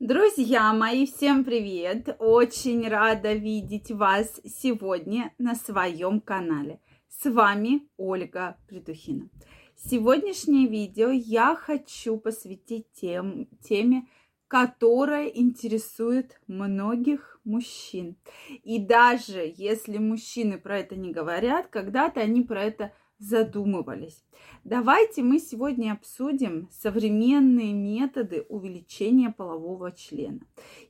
Друзья 0.00 0.72
мои, 0.72 1.06
всем 1.06 1.44
привет! 1.44 2.14
Очень 2.20 2.86
рада 2.86 3.32
видеть 3.32 3.90
вас 3.90 4.40
сегодня 4.44 5.34
на 5.38 5.56
своем 5.56 6.20
канале. 6.20 6.78
С 7.08 7.28
вами 7.28 7.82
Ольга 7.96 8.56
Придухина. 8.68 9.28
Сегодняшнее 9.74 10.68
видео 10.68 11.10
я 11.10 11.56
хочу 11.56 12.16
посвятить 12.16 12.86
тем, 12.92 13.48
теме, 13.60 14.06
которая 14.46 15.26
интересует 15.26 16.40
многих 16.46 17.40
мужчин. 17.42 18.16
И 18.62 18.78
даже 18.78 19.52
если 19.56 19.98
мужчины 19.98 20.58
про 20.58 20.78
это 20.78 20.94
не 20.94 21.10
говорят, 21.10 21.66
когда-то 21.66 22.20
они 22.20 22.42
про 22.42 22.62
это 22.62 22.92
задумывались. 23.18 24.24
Давайте 24.64 25.22
мы 25.22 25.38
сегодня 25.38 25.92
обсудим 25.92 26.68
современные 26.70 27.72
методы 27.72 28.46
увеличения 28.48 29.30
полового 29.30 29.92
члена. 29.92 30.40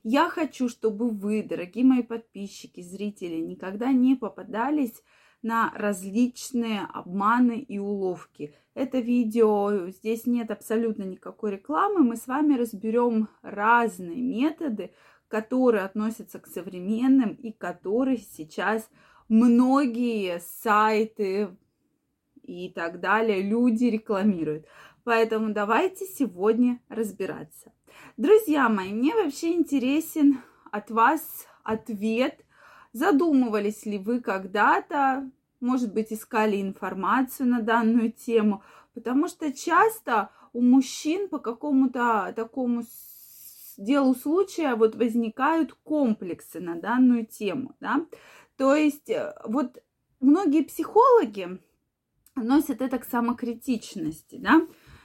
Я 0.03 0.29
хочу, 0.29 0.69
чтобы 0.69 1.09
вы, 1.09 1.43
дорогие 1.43 1.85
мои 1.85 2.03
подписчики, 2.03 2.81
зрители, 2.81 3.35
никогда 3.35 3.91
не 3.91 4.15
попадались 4.15 5.01
на 5.41 5.71
различные 5.75 6.81
обманы 6.93 7.59
и 7.59 7.79
уловки. 7.79 8.53
Это 8.73 8.99
видео, 8.99 9.89
здесь 9.89 10.25
нет 10.25 10.51
абсолютно 10.51 11.03
никакой 11.03 11.51
рекламы. 11.51 12.03
Мы 12.03 12.17
с 12.17 12.27
вами 12.27 12.55
разберем 12.55 13.29
разные 13.41 14.21
методы, 14.21 14.91
которые 15.27 15.83
относятся 15.83 16.39
к 16.39 16.47
современным 16.47 17.33
и 17.33 17.51
которые 17.51 18.17
сейчас 18.17 18.89
многие 19.27 20.39
сайты, 20.39 21.55
и 22.49 22.69
так 22.69 22.99
далее 22.99 23.41
люди 23.41 23.85
рекламируют. 23.85 24.65
Поэтому 25.03 25.53
давайте 25.53 26.05
сегодня 26.05 26.79
разбираться. 26.89 27.71
Друзья 28.17 28.67
мои, 28.69 28.91
мне 28.91 29.13
вообще 29.15 29.53
интересен 29.53 30.41
от 30.71 30.89
вас 30.89 31.47
ответ. 31.63 32.43
Задумывались 32.91 33.85
ли 33.85 33.97
вы 33.97 34.19
когда-то, 34.19 35.29
может 35.59 35.93
быть, 35.93 36.11
искали 36.11 36.61
информацию 36.61 37.47
на 37.47 37.61
данную 37.61 38.11
тему? 38.11 38.63
Потому 38.93 39.27
что 39.27 39.53
часто 39.53 40.29
у 40.53 40.61
мужчин 40.61 41.29
по 41.29 41.37
какому-то 41.37 42.33
такому 42.35 42.83
делу 43.77 44.15
случая 44.15 44.75
вот 44.75 44.95
возникают 44.95 45.73
комплексы 45.73 46.59
на 46.59 46.75
данную 46.75 47.25
тему, 47.25 47.75
да. 47.79 48.05
То 48.57 48.75
есть 48.75 49.09
э, 49.09 49.33
вот 49.45 49.81
многие 50.19 50.63
психологи, 50.63 51.59
носят 52.43 52.81
это 52.81 52.97
к 52.97 53.05
самокритичности, 53.05 54.37
да, 54.37 54.61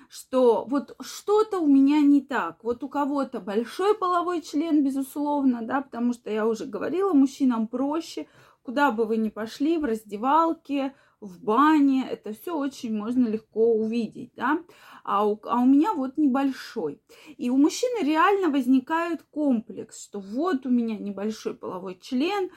что 0.08 0.64
вот 0.66 0.96
что-то 1.00 1.58
у 1.58 1.66
меня 1.66 2.00
не 2.00 2.20
так. 2.20 2.62
Вот 2.62 2.84
у 2.84 2.88
кого-то 2.88 3.40
большой 3.40 3.96
половой 3.96 4.42
член, 4.42 4.84
безусловно, 4.84 5.62
да, 5.62 5.80
потому 5.80 6.12
что 6.12 6.30
я 6.30 6.46
уже 6.46 6.66
говорила, 6.66 7.12
мужчинам 7.12 7.66
проще, 7.66 8.27
куда 8.62 8.90
бы 8.92 9.06
вы 9.06 9.16
ни 9.16 9.28
пошли, 9.28 9.78
в 9.78 9.84
раздевалке, 9.84 10.94
в 11.20 11.42
бане, 11.42 12.06
это 12.08 12.32
все 12.32 12.56
очень 12.56 12.96
можно 12.96 13.27
легко 13.27 13.74
увидеть, 13.74 14.32
да, 14.36 14.62
а 15.02 15.27
у, 15.27 15.40
а 15.44 15.60
у 15.60 15.66
меня 15.66 15.94
вот 15.94 16.16
небольшой. 16.16 17.00
И 17.36 17.50
у 17.50 17.56
мужчины 17.56 18.05
реально 18.05 18.50
возникает 18.50 19.22
комплекс, 19.30 20.05
что 20.05 20.20
вот 20.20 20.66
у 20.66 20.70
меня 20.70 20.96
небольшой 20.96 21.55
половой 21.55 21.98
член, 22.00 22.50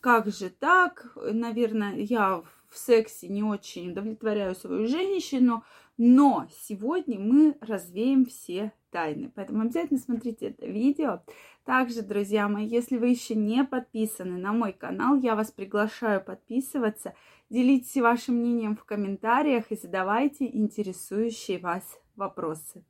как 0.00 0.28
же 0.28 0.50
так, 0.50 1.16
наверное, 1.16 1.96
я 1.96 2.42
сексе 2.76 3.28
не 3.28 3.42
очень 3.42 3.90
удовлетворяю 3.90 4.54
свою 4.54 4.86
женщину, 4.86 5.64
но 5.98 6.46
сегодня 6.66 7.18
мы 7.18 7.56
развеем 7.60 8.24
все 8.24 8.72
тайны. 8.90 9.30
Поэтому 9.34 9.62
обязательно 9.62 9.98
смотрите 9.98 10.48
это 10.48 10.66
видео. 10.66 11.22
Также, 11.64 12.02
друзья 12.02 12.48
мои, 12.48 12.66
если 12.66 12.96
вы 12.96 13.08
еще 13.08 13.34
не 13.34 13.64
подписаны 13.64 14.38
на 14.38 14.52
мой 14.52 14.72
канал, 14.72 15.16
я 15.16 15.36
вас 15.36 15.50
приглашаю 15.50 16.22
подписываться. 16.24 17.14
Делитесь 17.50 18.00
вашим 18.00 18.36
мнением 18.36 18.76
в 18.76 18.84
комментариях 18.84 19.70
и 19.70 19.76
задавайте 19.76 20.46
интересующие 20.46 21.58
вас 21.58 22.00
вопросы. 22.16 22.84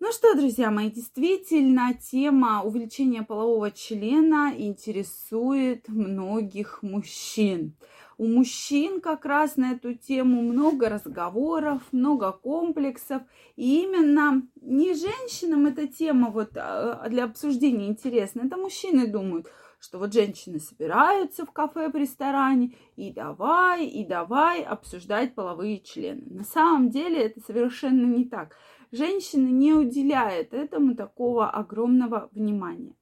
Ну 0.00 0.12
что, 0.12 0.34
друзья 0.34 0.70
мои, 0.70 0.92
действительно, 0.92 1.92
тема 1.92 2.62
увеличения 2.62 3.24
полового 3.24 3.72
члена 3.72 4.54
интересует 4.56 5.88
многих 5.88 6.84
мужчин. 6.84 7.74
У 8.18 8.26
мужчин 8.26 9.00
как 9.00 9.24
раз 9.24 9.56
на 9.56 9.72
эту 9.72 9.94
тему 9.94 10.42
много 10.42 10.88
разговоров, 10.88 11.80
много 11.92 12.32
комплексов. 12.32 13.22
И 13.54 13.84
именно 13.84 14.42
не 14.60 14.94
женщинам 14.94 15.66
эта 15.66 15.86
тема 15.86 16.30
вот 16.30 16.50
а, 16.56 17.08
для 17.08 17.24
обсуждения 17.24 17.86
интересна. 17.86 18.42
Это 18.44 18.56
мужчины 18.56 19.06
думают, 19.06 19.46
что 19.78 20.00
вот 20.00 20.12
женщины 20.12 20.58
собираются 20.58 21.46
в 21.46 21.52
кафе, 21.52 21.90
в 21.90 21.94
ресторане 21.94 22.74
и 22.96 23.12
давай, 23.12 23.86
и 23.86 24.04
давай 24.04 24.64
обсуждать 24.64 25.36
половые 25.36 25.78
члены. 25.80 26.24
На 26.28 26.42
самом 26.42 26.90
деле 26.90 27.22
это 27.22 27.40
совершенно 27.40 28.04
не 28.04 28.24
так. 28.24 28.56
Женщины 28.90 29.46
не 29.46 29.72
уделяют 29.74 30.52
этому 30.54 30.96
такого 30.96 31.48
огромного 31.48 32.28
внимания. 32.32 32.96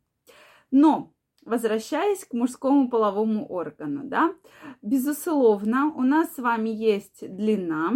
Но 0.70 1.15
возвращаясь 1.46 2.24
к 2.24 2.34
мужскому 2.34 2.90
половому 2.90 3.46
органу, 3.46 4.02
да, 4.04 4.34
безусловно, 4.82 5.92
у 5.94 6.02
нас 6.02 6.34
с 6.34 6.38
вами 6.38 6.68
есть 6.68 7.34
длина 7.34 7.92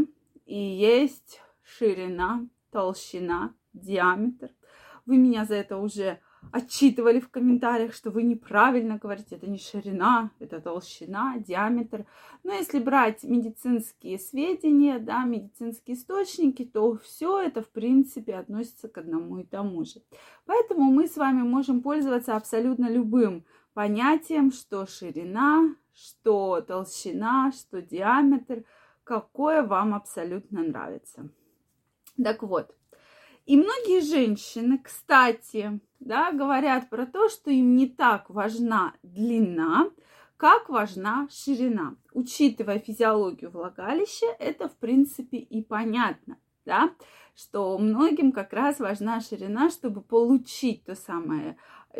и 0.46 0.58
есть 0.58 1.42
ширина, 1.62 2.46
толщина, 2.70 3.52
диаметр. 3.72 4.50
Вы 5.04 5.18
меня 5.18 5.44
за 5.44 5.56
это 5.56 5.76
уже 5.78 6.20
отчитывали 6.52 7.20
в 7.20 7.28
комментариях, 7.28 7.94
что 7.94 8.10
вы 8.10 8.22
неправильно 8.22 8.98
говорите, 8.98 9.36
это 9.36 9.48
не 9.48 9.58
ширина, 9.58 10.30
это 10.38 10.60
толщина, 10.60 11.36
диаметр. 11.38 12.06
Но 12.42 12.52
если 12.52 12.78
брать 12.78 13.22
медицинские 13.24 14.18
сведения, 14.18 14.98
да, 14.98 15.24
медицинские 15.24 15.96
источники, 15.96 16.64
то 16.64 16.96
все 16.98 17.40
это, 17.40 17.62
в 17.62 17.68
принципе, 17.68 18.34
относится 18.34 18.88
к 18.88 18.98
одному 18.98 19.38
и 19.38 19.44
тому 19.44 19.84
же. 19.84 20.02
Поэтому 20.46 20.90
мы 20.90 21.06
с 21.06 21.16
вами 21.16 21.42
можем 21.42 21.82
пользоваться 21.82 22.36
абсолютно 22.36 22.90
любым 22.90 23.44
понятием, 23.74 24.50
что 24.52 24.86
ширина, 24.86 25.74
что 25.94 26.60
толщина, 26.60 27.52
что 27.52 27.82
диаметр, 27.82 28.64
какое 29.04 29.62
вам 29.62 29.94
абсолютно 29.94 30.62
нравится. 30.62 31.28
Так 32.22 32.42
вот, 32.42 32.74
и 33.50 33.56
многие 33.56 34.00
женщины, 34.00 34.78
кстати, 34.78 35.80
да, 35.98 36.30
говорят 36.30 36.88
про 36.88 37.04
то, 37.04 37.28
что 37.28 37.50
им 37.50 37.74
не 37.74 37.88
так 37.88 38.30
важна 38.30 38.94
длина, 39.02 39.90
как 40.36 40.68
важна 40.68 41.26
ширина. 41.32 41.96
Учитывая 42.12 42.78
физиологию 42.78 43.50
влагалища, 43.50 44.26
это, 44.38 44.68
в 44.68 44.76
принципе, 44.76 45.38
и 45.38 45.64
понятно, 45.64 46.38
да, 46.64 46.94
что 47.34 47.76
многим 47.76 48.30
как 48.30 48.52
раз 48.52 48.78
важна 48.78 49.20
ширина, 49.20 49.68
чтобы 49.70 50.00
получить 50.00 50.84
то 50.84 50.94
самое 50.94 51.56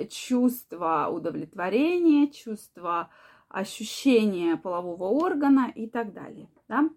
чувство 0.09 1.09
удовлетворения, 1.13 2.31
чувство 2.31 3.11
ощущения 3.49 4.57
полового 4.57 5.09
органа 5.09 5.73
и 5.75 5.89
так 5.89 6.13
далее, 6.13 6.49
да. 6.69 6.89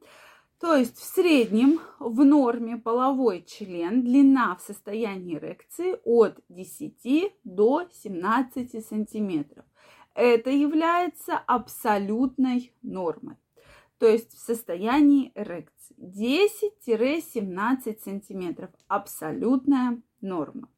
То 0.64 0.78
есть 0.78 0.98
в 0.98 1.04
среднем 1.04 1.82
в 2.00 2.24
норме 2.24 2.78
половой 2.78 3.44
член 3.46 4.02
длина 4.02 4.56
в 4.56 4.62
состоянии 4.62 5.36
эрекции 5.36 6.00
от 6.06 6.40
10 6.48 7.34
до 7.44 7.90
17 7.92 8.88
сантиметров. 8.88 9.66
Это 10.16 10.52
является 10.52 11.38
абсолютной 11.38 12.72
нормой. 12.82 13.36
То 13.98 14.08
есть 14.08 14.34
в 14.34 14.40
состоянии 14.40 15.34
эрекции 15.36 15.98
10-17 16.00 18.00
сантиметров. 18.02 18.70
Абсолютная 18.88 20.02
норма. 20.22 20.70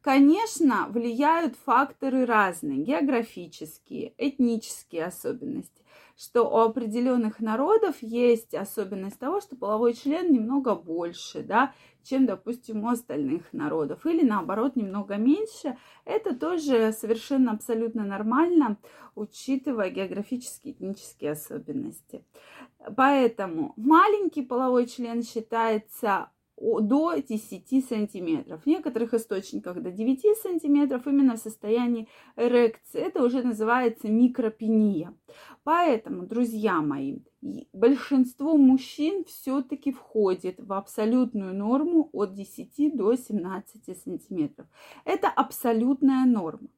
Конечно, 0.00 0.86
влияют 0.88 1.56
факторы 1.56 2.24
разные, 2.24 2.78
географические, 2.78 4.14
этнические 4.16 5.04
особенности 5.04 5.84
что 6.16 6.44
у 6.44 6.56
определенных 6.58 7.40
народов 7.40 7.96
есть 8.00 8.54
особенность 8.54 9.18
того, 9.18 9.40
что 9.40 9.56
половой 9.56 9.92
член 9.92 10.32
немного 10.32 10.74
больше, 10.74 11.42
да, 11.42 11.74
чем, 12.02 12.24
допустим, 12.24 12.84
у 12.84 12.88
остальных 12.88 13.52
народов, 13.52 14.06
или 14.06 14.24
наоборот 14.24 14.76
немного 14.76 15.16
меньше. 15.16 15.76
Это 16.04 16.34
тоже 16.34 16.92
совершенно 16.92 17.52
абсолютно 17.52 18.04
нормально, 18.04 18.78
учитывая 19.14 19.90
географические 19.90 20.74
этнические 20.74 21.32
особенности. 21.32 22.24
Поэтому 22.96 23.74
маленький 23.76 24.42
половой 24.42 24.86
член 24.86 25.22
считается 25.22 26.30
до 26.56 27.14
10 27.16 27.86
сантиметров. 27.86 28.62
В 28.62 28.66
некоторых 28.66 29.14
источниках 29.14 29.80
до 29.82 29.90
9 29.90 30.38
сантиметров 30.38 31.06
именно 31.06 31.36
в 31.36 31.40
состоянии 31.40 32.08
эрекции. 32.36 33.00
Это 33.00 33.22
уже 33.22 33.42
называется 33.42 34.08
микропения. 34.08 35.14
Поэтому, 35.64 36.26
друзья 36.26 36.80
мои, 36.80 37.18
большинство 37.72 38.56
мужчин 38.56 39.24
все-таки 39.24 39.92
входит 39.92 40.58
в 40.58 40.72
абсолютную 40.72 41.54
норму 41.54 42.08
от 42.12 42.34
10 42.34 42.96
до 42.96 43.14
17 43.14 43.98
сантиметров. 44.02 44.66
Это 45.04 45.28
абсолютная 45.28 46.24
норма. 46.24 46.68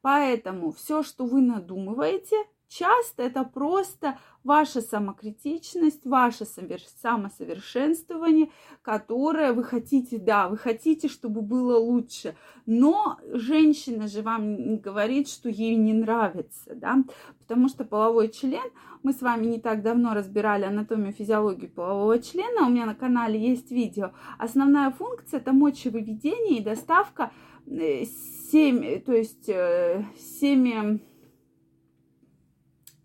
Поэтому 0.00 0.72
все, 0.72 1.02
что 1.02 1.24
вы 1.24 1.40
надумываете, 1.40 2.36
часто 2.70 3.24
это 3.24 3.44
просто 3.44 4.18
ваша 4.44 4.80
самокритичность, 4.80 6.06
ваше 6.06 6.46
самосовершенствование, 6.46 8.48
которое 8.82 9.52
вы 9.52 9.64
хотите, 9.64 10.18
да, 10.18 10.48
вы 10.48 10.56
хотите, 10.56 11.08
чтобы 11.08 11.42
было 11.42 11.78
лучше. 11.78 12.36
Но 12.64 13.18
женщина 13.32 14.08
же 14.08 14.22
вам 14.22 14.56
не 14.56 14.78
говорит, 14.78 15.28
что 15.28 15.48
ей 15.48 15.74
не 15.74 15.92
нравится, 15.92 16.74
да, 16.74 17.04
потому 17.40 17.68
что 17.68 17.84
половой 17.84 18.28
член, 18.28 18.70
мы 19.02 19.12
с 19.12 19.20
вами 19.20 19.46
не 19.46 19.60
так 19.60 19.82
давно 19.82 20.14
разбирали 20.14 20.64
анатомию, 20.64 21.12
физиологию 21.12 21.70
полового 21.70 22.18
члена, 22.20 22.66
у 22.66 22.70
меня 22.70 22.86
на 22.86 22.94
канале 22.94 23.38
есть 23.38 23.70
видео. 23.70 24.12
Основная 24.38 24.90
функция 24.90 25.40
это 25.40 25.52
мочевыведение 25.52 26.58
и 26.58 26.64
доставка 26.64 27.32
7, 27.66 28.84
э, 28.84 29.00
то 29.00 29.12
есть 29.12 29.46
7 29.46 30.68
э, 30.68 30.98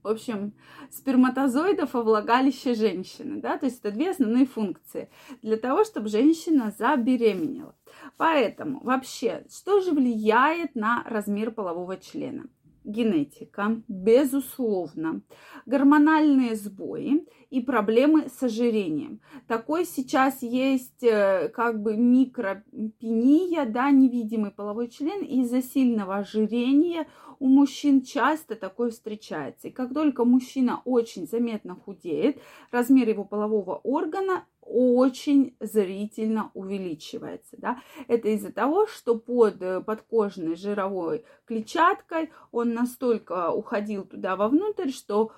в 0.06 0.08
общем, 0.08 0.54
сперматозоидов 0.92 1.96
во 1.96 2.04
влагалище 2.04 2.76
женщины, 2.76 3.42
да, 3.42 3.58
то 3.58 3.66
есть 3.66 3.80
это 3.80 3.90
две 3.92 4.12
основные 4.12 4.46
функции 4.46 5.10
для 5.42 5.58
того, 5.58 5.84
чтобы 5.84 6.10
женщина 6.10 6.72
забеременела. 6.78 7.76
Поэтому 8.16 8.84
вообще, 8.84 9.46
что 9.50 9.82
же 9.82 9.92
влияет 9.92 10.76
на 10.76 11.04
размер 11.08 11.50
полового 11.50 11.98
члена? 11.98 12.46
Генетика, 12.86 13.82
безусловно, 13.88 15.22
гормональные 15.66 16.56
сбои 16.56 17.26
и 17.50 17.62
проблемы 17.62 18.30
с 18.30 18.44
ожирением. 18.44 19.22
Такой 19.48 19.86
сейчас 19.86 20.42
есть 20.42 21.04
э, 21.04 21.50
как 21.50 21.82
бы 21.82 21.98
микропения, 21.98 23.66
да, 23.66 23.92
невидимый 23.92 24.52
половой 24.52 24.90
член 24.90 25.24
из-за 25.24 25.62
сильного 25.62 26.18
ожирения 26.18 27.08
у 27.40 27.48
мужчин 27.48 28.02
часто 28.02 28.56
такое 28.56 28.92
встречается. 28.92 29.68
И 29.68 29.72
как 29.72 29.94
только 29.94 30.26
мужчина 30.26 30.82
очень 30.86 31.28
заметно 31.28 31.76
худеет, 31.76 32.42
размер 32.72 33.10
его 33.10 33.24
полового 33.24 33.76
органа 33.76 34.46
очень 34.66 35.56
зрительно 35.60 36.52
увеличивается. 36.54 37.56
Да? 37.58 37.82
Это 38.08 38.30
из-за 38.30 38.52
того, 38.52 38.88
что 38.88 39.18
под 39.18 39.62
э, 39.62 39.82
подкожной 39.82 40.56
жировой 40.56 41.24
клетчаткой 41.46 42.32
он 42.52 42.74
настолько 42.74 43.52
уходил 43.52 44.06
туда 44.06 44.36
вовнутрь, 44.36 44.90
что 44.90 45.32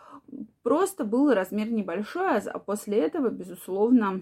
просто 0.63 1.03
был 1.03 1.33
размер 1.33 1.69
небольшой, 1.69 2.39
а 2.39 2.59
после 2.59 2.99
этого, 2.99 3.29
безусловно, 3.29 4.21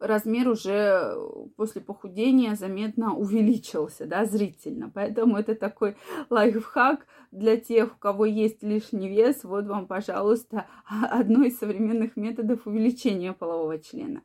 размер 0.00 0.48
уже 0.48 0.70
э, 0.72 1.46
после 1.56 1.80
похудения 1.80 2.54
заметно 2.56 3.14
увеличился, 3.14 4.06
да, 4.06 4.24
зрительно. 4.24 4.90
Поэтому 4.92 5.36
это 5.36 5.54
такой 5.54 5.96
лайфхак 6.30 7.06
для 7.30 7.56
тех, 7.56 7.94
у 7.94 7.98
кого 7.98 8.24
есть 8.24 8.62
лишний 8.62 9.08
вес. 9.08 9.44
Вот 9.44 9.66
вам, 9.66 9.86
пожалуйста, 9.86 10.66
одно 11.10 11.44
из 11.44 11.58
современных 11.58 12.16
методов 12.16 12.66
увеличения 12.66 13.32
полового 13.32 13.78
члена. 13.78 14.22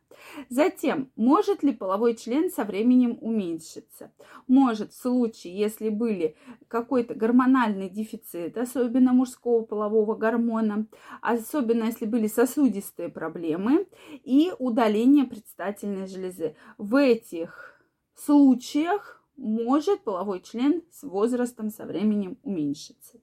Затем, 0.48 1.10
может 1.16 1.62
ли 1.62 1.72
половой 1.72 2.14
член 2.14 2.50
со 2.50 2.64
временем 2.64 3.18
уменьшиться? 3.20 4.10
Может, 4.48 4.92
в 4.92 5.00
случае, 5.00 5.56
если 5.56 5.88
были 5.90 6.36
какой-то 6.68 7.14
гормональный 7.14 7.88
дефицит, 7.88 8.56
особенно 8.56 9.12
мужского 9.12 9.62
полового 9.62 10.14
гормона, 10.14 10.86
особенно 11.20 11.84
если 11.84 12.06
были 12.06 12.26
сосудистые 12.26 13.08
проблемы 13.08 13.86
и 14.24 14.52
удаление 14.58 15.26
предстательной 15.66 16.06
железы. 16.06 16.54
В 16.78 16.96
этих 16.96 17.80
случаях 18.14 19.22
может 19.36 20.02
половой 20.04 20.40
член 20.40 20.82
с 20.90 21.02
возрастом, 21.02 21.70
со 21.70 21.84
временем 21.84 22.38
уменьшиться. 22.42 23.18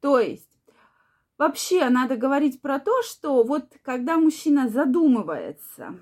То 0.00 0.18
есть 0.18 0.48
Вообще, 1.36 1.88
надо 1.88 2.16
говорить 2.16 2.60
про 2.60 2.78
то, 2.78 3.02
что 3.02 3.42
вот 3.42 3.64
когда 3.82 4.18
мужчина 4.18 4.68
задумывается, 4.68 5.98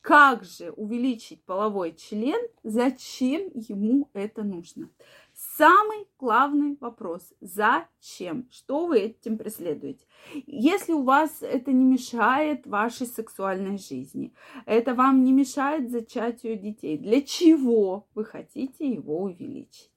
как 0.00 0.42
же 0.42 0.72
увеличить 0.72 1.44
половой 1.44 1.94
член, 1.94 2.40
зачем 2.64 3.48
ему 3.54 4.10
это 4.12 4.42
нужно? 4.42 4.90
Самый 5.34 6.06
главный 6.18 6.76
вопрос– 6.80 7.32
зачем? 7.40 8.48
Что 8.52 8.86
вы 8.86 9.00
этим 9.00 9.36
преследуете? 9.36 10.06
Если 10.46 10.92
у 10.92 11.02
вас 11.02 11.42
это 11.42 11.72
не 11.72 11.84
мешает 11.84 12.66
вашей 12.68 13.08
сексуальной 13.08 13.78
жизни, 13.78 14.32
это 14.64 14.94
вам 14.94 15.24
не 15.24 15.32
мешает 15.32 15.90
зачатию 15.90 16.56
детей, 16.56 16.96
для 16.98 17.20
чего 17.20 18.06
вы 18.14 18.24
хотите 18.24 18.88
его 18.88 19.22
увеличить? 19.22 19.90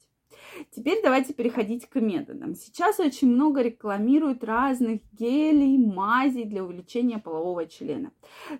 Теперь 0.72 1.02
давайте 1.04 1.34
переходить 1.34 1.88
к 1.88 2.00
методам. 2.00 2.56
Сейчас 2.56 3.00
очень 3.00 3.30
много 3.30 3.62
рекламируют 3.62 4.44
разных 4.44 5.02
гелей, 5.14 5.78
мазей 5.78 6.46
для 6.46 6.64
увеличения 6.64 7.20
полового 7.20 7.68
члена. 7.68 8.12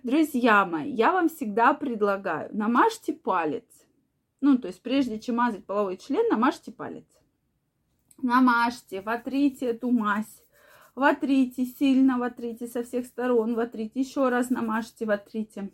Друзья 0.04 0.66
мои, 0.66 0.92
я 0.92 1.12
вам 1.12 1.30
всегда 1.30 1.74
предлагаю, 1.74 2.50
намажьте 2.54 3.14
палец. 3.14 3.66
Ну, 4.40 4.58
то 4.58 4.68
есть 4.68 4.82
прежде 4.82 5.20
чем 5.20 5.38
мазать 5.38 5.66
половой 5.66 5.98
член, 5.98 6.28
намажьте 6.30 6.72
палец. 6.72 7.06
Намажьте, 8.22 9.02
вотрите 9.02 9.68
эту 9.68 9.92
мазь. 9.92 10.44
Вотрите, 10.96 11.66
сильно 11.66 12.18
вотрите 12.18 12.68
со 12.68 12.84
всех 12.84 13.06
сторон, 13.06 13.54
вотрите, 13.54 14.00
еще 14.00 14.30
раз 14.30 14.50
намажьте, 14.50 15.06
вотрите. 15.06 15.72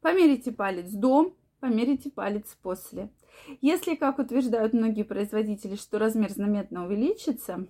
Померите 0.00 0.50
палец 0.50 0.90
до, 0.90 1.36
померите 1.60 2.10
палец 2.10 2.58
после. 2.60 3.12
Если, 3.60 3.94
как 3.94 4.18
утверждают 4.18 4.72
многие 4.72 5.04
производители, 5.04 5.76
что 5.76 5.98
размер 5.98 6.30
заметно 6.30 6.86
увеличится, 6.86 7.68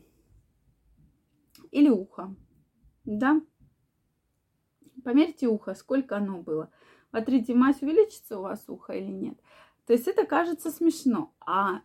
или 1.71 1.91
ухо, 1.91 2.35
да, 3.05 3.41
померьте 5.05 5.47
ухо, 5.47 5.75
сколько 5.75 6.17
оно 6.17 6.41
было. 6.41 6.73
Смотрите, 7.11 7.55
мазь 7.55 7.83
увеличится 7.83 8.39
у 8.39 8.43
вас 8.43 8.65
ухо 8.69 8.93
или 8.93 9.11
нет. 9.11 9.39
То 9.87 9.93
есть 9.93 10.07
это 10.07 10.25
кажется 10.25 10.71
смешно, 10.71 11.33
а, 11.41 11.81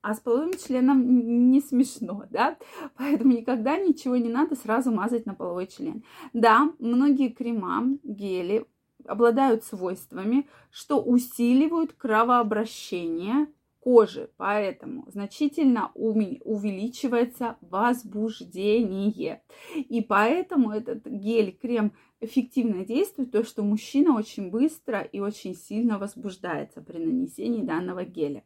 а 0.00 0.14
с 0.14 0.20
половым 0.20 0.52
членом 0.54 1.50
не 1.50 1.60
смешно, 1.60 2.24
да? 2.30 2.56
Поэтому 2.96 3.32
никогда 3.32 3.78
ничего 3.78 4.16
не 4.16 4.28
надо 4.28 4.56
сразу 4.56 4.90
мазать 4.90 5.26
на 5.26 5.34
половой 5.34 5.66
член. 5.66 6.04
Да, 6.32 6.72
многие 6.78 7.28
крема, 7.28 7.98
гели 8.02 8.66
обладают 9.06 9.64
свойствами, 9.64 10.48
что 10.70 11.02
усиливают 11.02 11.92
кровообращение 11.92 13.48
кожи, 13.80 14.30
поэтому 14.38 15.04
значительно 15.10 15.90
увеличивается 15.94 17.56
возбуждение. 17.60 19.42
И 19.74 20.00
поэтому 20.00 20.70
этот 20.70 21.06
гель-крем 21.06 21.92
эффективно 22.24 22.84
действует, 22.84 23.32
то 23.32 23.44
что 23.44 23.62
мужчина 23.62 24.16
очень 24.16 24.50
быстро 24.50 25.00
и 25.00 25.20
очень 25.20 25.54
сильно 25.54 25.98
возбуждается 25.98 26.80
при 26.80 26.98
нанесении 26.98 27.62
данного 27.62 28.04
геля. 28.04 28.44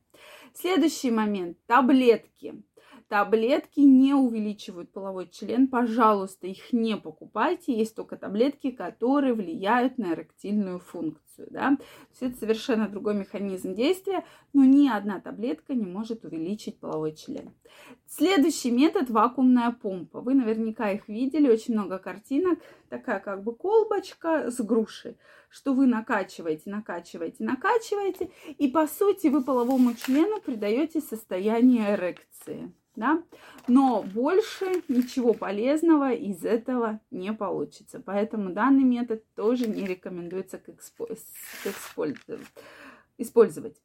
Следующий 0.55 1.11
момент– 1.11 1.59
таблетки. 1.67 2.63
Таблетки 3.09 3.81
не 3.81 4.13
увеличивают 4.13 4.93
половой 4.93 5.31
член, 5.31 5.67
пожалуйста, 5.67 6.47
их 6.47 6.75
не 6.75 6.95
покупайте. 6.95 7.73
Есть 7.73 7.95
только 7.95 8.19
таблетки, 8.19 8.71
которые 8.71 9.33
влияют 9.33 9.97
на 9.97 10.13
эректильную 10.13 10.79
функцию. 10.79 11.49
Да? 11.51 11.77
То 11.77 11.83
есть 12.11 12.23
это 12.23 12.39
совершенно 12.39 12.87
другой 12.87 13.15
механизм 13.15 13.75
действия, 13.75 14.27
но 14.53 14.65
ни 14.65 14.91
одна 14.91 15.21
таблетка 15.21 15.73
не 15.73 15.87
может 15.87 16.27
увеличить 16.27 16.81
половой 16.81 17.15
член. 17.15 17.55
Следующий 18.07 18.71
метод– 18.71 19.09
вакуумная 19.09 19.71
помпа. 19.71 20.21
Вы 20.21 20.35
наверняка 20.35 20.91
их 20.91 21.09
видели, 21.09 21.49
очень 21.49 21.73
много 21.73 21.99
картинок. 21.99 22.59
Такая 22.91 23.21
как 23.21 23.43
бы 23.43 23.55
колбочка 23.55 24.51
с 24.51 24.61
грушей, 24.61 25.17
что 25.49 25.73
вы 25.73 25.87
накачиваете, 25.87 26.69
накачиваете, 26.71 27.43
накачиваете, 27.43 28.31
и 28.59 28.69
по 28.69 28.87
сути 28.87 29.29
вы 29.29 29.43
половому 29.43 29.95
члену 29.95 30.43
придаете 30.43 31.01
состояние 31.01 31.95
эрекции 31.95 32.75
да, 32.99 33.23
но 33.69 34.03
больше 34.03 34.83
ничего 34.89 35.33
полезного 35.33 36.13
из 36.13 36.45
этого 36.45 37.01
не 37.11 37.33
получится. 37.33 38.03
Поэтому 38.05 38.53
данный 38.53 38.83
метод 38.83 39.23
тоже 39.35 39.69
не 39.69 39.87
рекомендуется 39.87 40.59
к, 40.59 40.69
использовать. 43.19 43.77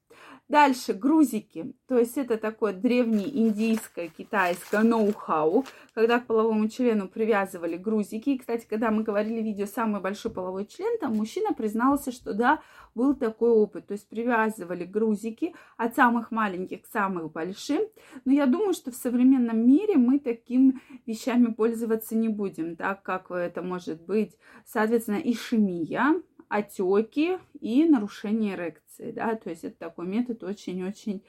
Дальше 0.53 0.93
грузики, 0.93 1.73
то 1.87 1.97
есть 1.97 2.15
это 2.15 2.37
такое 2.37 2.73
древнеиндийское, 2.73 4.09
китайское 4.09 4.83
ноу-хау, 4.83 5.65
когда 5.95 6.19
к 6.19 6.27
половому 6.27 6.69
члену 6.69 7.07
привязывали 7.07 7.75
грузики. 7.75 8.29
И, 8.29 8.37
кстати, 8.37 8.67
когда 8.69 8.91
мы 8.91 9.01
говорили 9.01 9.41
видео 9.41 9.65
«Самый 9.65 9.99
большой 9.99 10.31
половой 10.31 10.67
член», 10.67 10.99
там 10.99 11.15
мужчина 11.15 11.53
признался, 11.53 12.11
что 12.11 12.35
да, 12.35 12.61
был 12.93 13.15
такой 13.15 13.49
опыт. 13.49 13.87
То 13.87 13.93
есть 13.93 14.07
привязывали 14.07 14.83
грузики 14.85 15.55
от 15.75 15.95
самых 15.95 16.29
маленьких 16.29 16.83
к 16.83 16.85
самым 16.85 17.29
большим. 17.29 17.81
Но 18.23 18.31
я 18.31 18.45
думаю, 18.45 18.73
что 18.73 18.91
в 18.91 18.95
современном 18.95 19.57
мире 19.67 19.95
мы 19.95 20.19
такими 20.19 20.79
вещами 21.07 21.47
пользоваться 21.47 22.15
не 22.15 22.29
будем, 22.29 22.75
так 22.75 23.01
как 23.01 23.31
это 23.31 23.63
может 23.63 24.05
быть, 24.05 24.37
соответственно, 24.67 25.19
ишемия, 25.23 26.21
отеки 26.53 27.39
и 27.59 27.83
нарушение 27.85 28.53
эрекции, 28.53 29.11
да, 29.11 29.35
то 29.35 29.49
есть 29.49 29.63
это 29.63 29.75
такой 29.79 30.05
метод 30.05 30.43
очень-очень 30.43 31.23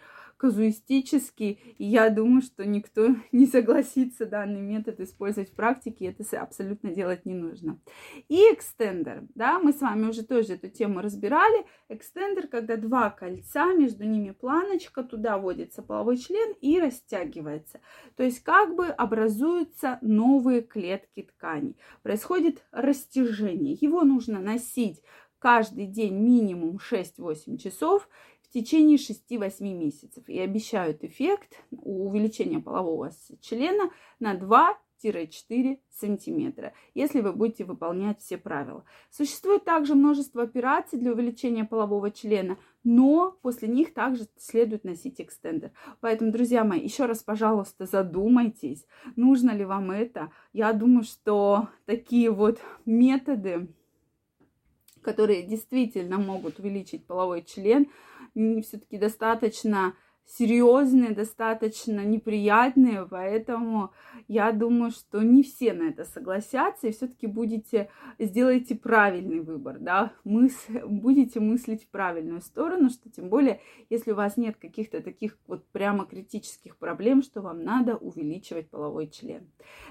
казуистический, 0.45 1.75
и 1.79 1.87
я 1.87 2.11
думаю, 2.11 2.43
что 2.43 2.67
никто 2.67 3.17
не 3.33 3.47
согласится 3.47 4.27
данный 4.27 4.61
метод 4.61 5.01
использовать 5.01 5.51
в 5.51 5.55
практике, 5.55 6.15
это 6.15 6.39
абсолютно 6.39 6.91
делать 6.91 7.25
не 7.25 7.33
нужно. 7.33 7.81
И 8.29 8.37
экстендер, 8.53 9.23
да, 9.35 9.59
мы 9.59 9.73
с 9.73 9.81
вами 9.81 10.07
уже 10.07 10.23
тоже 10.23 10.57
эту 10.57 10.69
тему 10.69 11.01
разбирали. 11.01 11.65
Экстендер, 11.89 12.49
когда 12.49 12.77
два 12.77 13.09
кольца, 13.09 13.73
между 13.73 14.05
ними 14.05 14.33
планочка, 14.33 15.03
туда 15.03 15.39
вводится 15.39 15.81
половой 15.81 16.19
член 16.19 16.53
и 16.61 16.79
растягивается. 16.79 17.81
То 18.15 18.23
есть 18.23 18.41
как 18.41 18.75
бы 18.75 18.89
образуются 18.89 19.97
новые 20.03 20.61
клетки 20.61 21.23
тканей. 21.23 21.79
Происходит 22.03 22.63
растяжение. 22.71 23.79
Его 23.81 24.03
нужно 24.03 24.41
носить 24.41 25.01
каждый 25.45 25.87
день 25.87 26.15
минимум 26.15 26.79
6-8 26.79 27.59
часов 27.59 28.09
течение 28.54 28.99
6-8 28.99 29.62
месяцев 29.62 30.28
и 30.28 30.38
обещают 30.38 31.02
эффект 31.02 31.58
увеличения 31.73 32.61
полового 32.61 33.11
члена 33.40 33.90
на 34.20 34.34
2-4 34.37 35.80
сантиметра, 35.90 36.73
если 36.94 37.20
вы 37.20 37.32
будете 37.32 37.64
выполнять 37.64 38.20
все 38.20 38.38
правила. 38.38 38.84
Существует 39.11 39.64
также 39.64 39.96
множество 39.96 40.44
операций 40.44 41.00
для 41.00 41.12
увеличения 41.12 41.64
полового 41.64 42.12
члена, 42.12 42.56
но 42.84 43.37
после 43.42 43.66
них 43.66 43.92
также 43.92 44.28
следует 44.37 44.84
носить 44.84 45.20
экстендер. 45.20 45.73
Поэтому, 46.00 46.30
друзья 46.30 46.62
мои, 46.62 46.80
еще 46.80 47.06
раз, 47.06 47.25
пожалуйста, 47.25 47.87
задумайтесь, 47.87 48.87
нужно 49.16 49.50
ли 49.50 49.64
вам 49.64 49.90
это. 49.90 50.30
Я 50.52 50.73
думаю, 50.73 51.02
что 51.02 51.68
такие 51.87 52.30
вот 52.30 52.61
методы, 52.87 53.68
которые 55.04 55.42
действительно 55.42 56.18
могут 56.18 56.58
увеличить 56.58 57.06
половой 57.06 57.42
член, 57.44 57.87
все-таки 58.34 58.99
достаточно 58.99 59.94
серьезные, 60.26 61.11
достаточно 61.11 62.00
неприятные, 62.00 63.07
поэтому 63.09 63.93
я 64.26 64.52
думаю, 64.52 64.90
что 64.90 65.23
не 65.23 65.43
все 65.43 65.73
на 65.75 65.88
это 65.90 66.04
согласятся, 66.04 66.88
и 66.88 66.93
все-таки 66.93 67.26
будете, 67.26 67.90
сделаете 68.19 68.75
правильный 68.75 69.40
выбор, 69.40 69.78
да, 69.78 70.12
Мыс, 70.25 70.66
будете 70.87 71.40
мыслить 71.40 71.85
в 71.85 71.88
правильную 71.88 72.40
сторону, 72.40 72.88
что 72.90 73.11
тем 73.11 73.28
более, 73.28 73.61
если 73.90 74.12
у 74.12 74.16
вас 74.16 74.37
нет 74.37 74.57
каких-то 74.57 75.00
таких 75.02 75.38
вот 75.47 75.66
прямо 75.69 76.07
критических 76.07 76.76
проблем, 76.76 77.23
что 77.23 77.43
вам 77.43 77.62
надо 77.62 77.97
увеличивать 77.97 78.69
половой 78.69 79.09
член. 79.09 79.47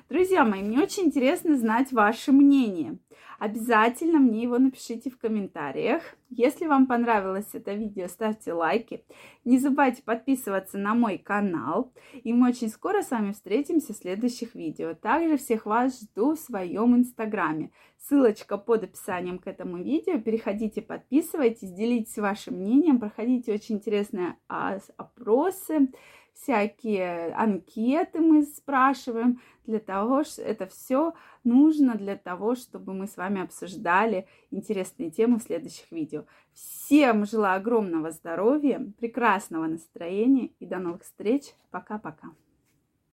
Друзья 0.09 0.43
мои, 0.43 0.61
мне 0.61 0.79
очень 0.79 1.05
интересно 1.05 1.57
знать 1.57 1.91
ваше 1.91 2.31
мнение. 2.31 2.97
Обязательно 3.39 4.19
мне 4.19 4.43
его 4.43 4.57
напишите 4.57 5.09
в 5.09 5.17
комментариях. 5.17 6.01
Если 6.29 6.65
вам 6.65 6.87
понравилось 6.87 7.49
это 7.53 7.73
видео, 7.73 8.07
ставьте 8.07 8.53
лайки. 8.53 9.03
Не 9.45 9.59
забывайте 9.59 10.01
подписываться 10.23 10.77
на 10.77 10.93
мой 10.93 11.17
канал. 11.17 11.91
И 12.23 12.33
мы 12.33 12.49
очень 12.49 12.69
скоро 12.69 13.01
с 13.01 13.11
вами 13.11 13.33
встретимся 13.33 13.93
в 13.93 13.97
следующих 13.97 14.55
видео. 14.55 14.93
Также 14.93 15.37
всех 15.37 15.65
вас 15.65 15.99
жду 16.01 16.35
в 16.35 16.39
своем 16.39 16.95
инстаграме. 16.95 17.71
Ссылочка 17.97 18.57
под 18.57 18.83
описанием 18.83 19.37
к 19.37 19.47
этому 19.47 19.77
видео. 19.77 20.19
Переходите, 20.19 20.81
подписывайтесь, 20.81 21.71
делитесь 21.71 22.17
вашим 22.17 22.55
мнением, 22.55 22.99
проходите 22.99 23.53
очень 23.53 23.75
интересные 23.75 24.37
опросы 24.47 25.89
всякие 26.33 27.33
анкеты 27.33 28.19
мы 28.19 28.43
спрашиваем 28.43 29.41
для 29.65 29.79
того, 29.79 30.23
что 30.23 30.41
это 30.41 30.67
все 30.67 31.13
нужно 31.43 31.95
для 31.95 32.17
того, 32.17 32.55
чтобы 32.55 32.93
мы 32.93 33.07
с 33.07 33.17
вами 33.17 33.41
обсуждали 33.41 34.27
интересные 34.51 35.09
темы 35.09 35.39
в 35.39 35.43
следующих 35.43 35.91
видео. 35.91 36.25
Всем 36.53 37.25
желаю 37.25 37.57
огромного 37.57 38.11
здоровья, 38.11 38.85
прекрасного 38.99 39.65
настроения 39.65 40.51
и 40.59 40.65
до 40.65 40.79
новых 40.79 41.03
встреч. 41.03 41.53
Пока-пока. 41.71 42.29